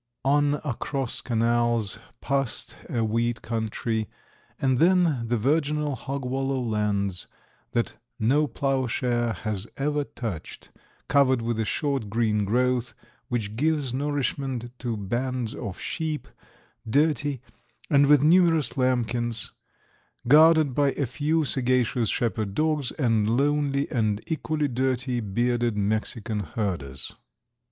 On 0.25 0.55
across 0.65 1.21
canals, 1.21 1.99
past 2.21 2.75
a 2.89 3.03
wheat 3.03 3.43
country, 3.43 4.09
and 4.59 4.79
then 4.79 5.21
the 5.27 5.37
virginal 5.37 5.95
hog 5.95 6.25
wallow 6.25 6.59
lands 6.59 7.27
that 7.73 7.99
no 8.17 8.47
plowshare 8.47 9.31
has 9.33 9.67
ever 9.77 10.03
touched, 10.03 10.71
covered 11.07 11.43
with 11.43 11.59
a 11.59 11.65
short 11.65 12.09
green 12.09 12.45
growth 12.45 12.95
which 13.27 13.55
gives 13.55 13.93
nourishment 13.93 14.71
to 14.79 14.97
bands 14.97 15.53
of 15.53 15.79
sheep, 15.79 16.27
dirty, 16.89 17.39
and 17.87 18.07
with 18.07 18.23
numerous 18.23 18.75
lambkins, 18.75 19.51
guarded 20.27 20.73
by 20.73 20.93
a 20.93 21.05
few 21.05 21.45
sagacious 21.45 22.09
shepherd 22.09 22.55
dogs 22.55 22.89
and 22.93 23.37
lonely, 23.37 23.87
and 23.91 24.19
equally 24.25 24.67
dirty, 24.67 25.19
bearded 25.19 25.77
Mexican 25.77 26.39
herders. 26.39 27.13